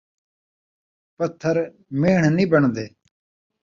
پتھر 1.17 1.55
میݨ 1.99 2.21
نئیں 2.35 2.49
بݨدے 2.51 2.85